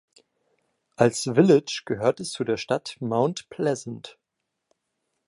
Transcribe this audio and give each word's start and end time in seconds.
Als 0.95 1.25
Village 1.31 1.83
gehört 1.85 2.19
es 2.21 2.31
zu 2.31 2.43
der 2.43 2.57
Stadt 2.57 2.97
Mount 3.01 3.51
Pleasant. 3.51 4.17